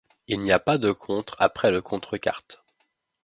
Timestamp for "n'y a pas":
0.41-0.79